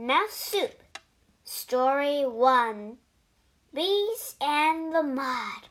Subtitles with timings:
[0.00, 0.80] Mouse Soup
[1.42, 2.98] Story 1
[3.74, 5.62] Bees and the Mud.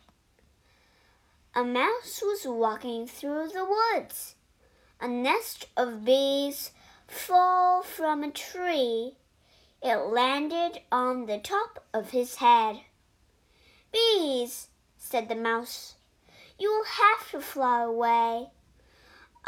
[1.56, 4.36] A mouse was walking through the woods.
[5.00, 6.72] A nest of bees
[7.08, 9.16] fell from a tree.
[9.82, 12.82] It landed on the top of his head.
[13.94, 14.68] Bees,
[14.98, 15.96] said the mouse,
[16.60, 18.50] you will have to fly away.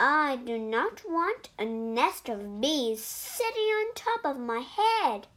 [0.01, 5.27] I do not want a nest of bees sitting on top of my head.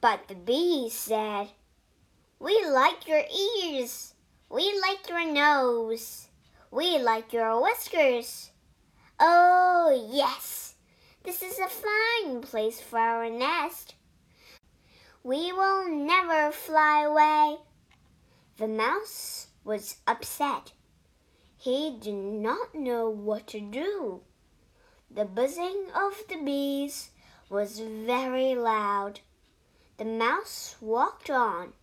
[0.00, 1.48] But the bees said,
[2.38, 3.22] We like your
[3.62, 4.14] ears.
[4.48, 6.28] We like your nose.
[6.70, 8.50] We like your whiskers.
[9.20, 10.76] Oh, yes,
[11.24, 13.94] this is a fine place for our nest.
[15.22, 17.58] We will never fly away.
[18.56, 20.72] The mouse was upset.
[21.62, 24.22] He did not know what to do.
[25.08, 27.10] The buzzing of the bees
[27.48, 29.20] was very loud.
[29.96, 31.74] The mouse walked on.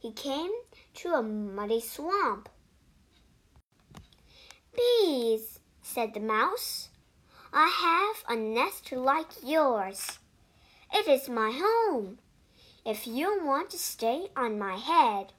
[0.00, 0.50] He came
[0.94, 2.48] to a muddy swamp.
[4.74, 6.88] Bees, said the mouse,
[7.52, 10.18] I have a nest like yours.
[10.92, 12.18] It is my home.
[12.84, 15.32] If you want to stay on my head,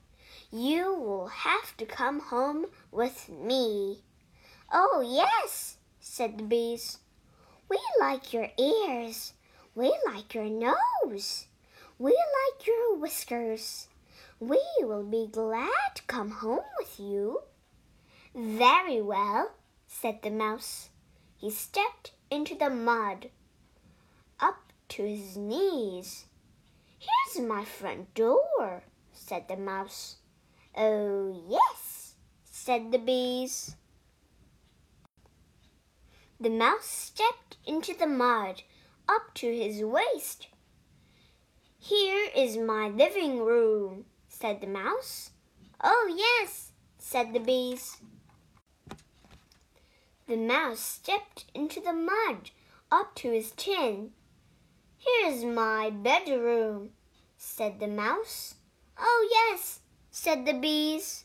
[0.52, 4.02] you will have to come home with me.
[4.70, 6.98] Oh, yes, said the bees.
[7.70, 9.32] We like your ears.
[9.74, 11.46] We like your nose.
[11.98, 13.88] We like your whiskers.
[14.40, 17.40] We will be glad to come home with you.
[18.34, 19.52] Very well,
[19.86, 20.90] said the mouse.
[21.38, 23.30] He stepped into the mud,
[24.38, 26.26] up to his knees.
[26.98, 30.16] Here's my front door, said the mouse.
[30.76, 33.76] Oh, yes, said the bees.
[36.40, 38.62] The mouse stepped into the mud
[39.08, 40.48] up to his waist.
[41.78, 45.30] Here is my living room, said the mouse.
[45.82, 47.98] Oh, yes, said the bees.
[50.26, 52.50] The mouse stepped into the mud
[52.90, 54.12] up to his chin.
[54.96, 56.90] Here's my bedroom,
[57.36, 58.54] said the mouse.
[58.98, 59.80] Oh, yes,
[60.14, 61.24] said the bees.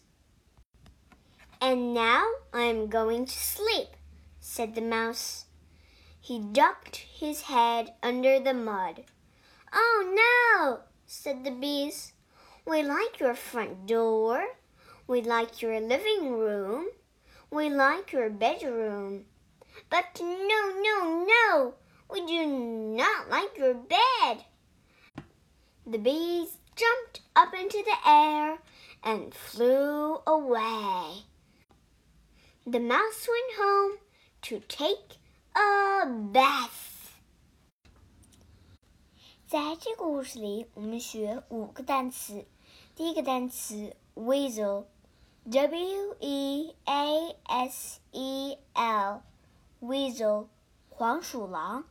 [1.60, 3.90] And now I am going to sleep,
[4.40, 5.46] said the mouse.
[6.22, 9.04] He ducked his head under the mud.
[9.74, 12.14] Oh no, said the bees.
[12.66, 14.46] We like your front door.
[15.06, 16.88] We like your living room.
[17.52, 19.26] We like your bedroom.
[19.90, 21.74] But no, no, no,
[22.10, 24.46] we do not like your bed.
[25.86, 28.59] The bees jumped up into the air
[29.03, 31.27] and flew away.
[32.67, 33.99] The mouse went home
[34.43, 35.19] to take
[35.55, 36.89] a bath.
[39.47, 42.47] 在这个故事里，我们学五个单词。
[42.95, 50.47] 第一个单词 weasel，w e a s e l，weasel，
[50.89, 51.85] 黄鼠狼。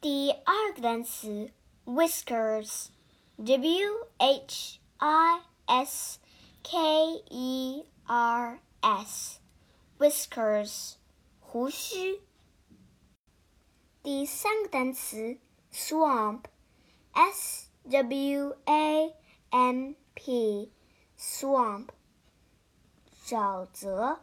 [0.00, 1.52] 第二个单词
[3.41, 5.39] W H I
[5.69, 6.19] S
[6.61, 9.39] K E R S
[9.97, 10.95] whiskers
[11.39, 12.19] 胡须。
[14.03, 15.37] 第三个单词
[15.71, 19.15] swamp，s w a
[19.51, 20.73] m p
[21.17, 21.87] swamp
[23.25, 24.19] 沼泽、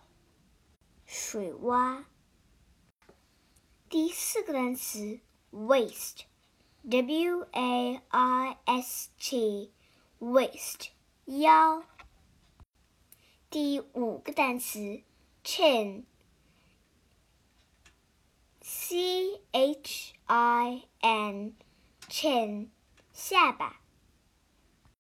[1.07, 2.05] 水洼。
[3.89, 5.21] 第四个单词
[5.53, 6.27] waist。
[6.89, 10.91] W A I S T，waist
[11.25, 11.83] 腰。
[13.51, 15.03] 第五个单词
[15.43, 16.05] ，chin，C
[19.51, 22.69] H I N，chin
[23.13, 23.81] 下巴。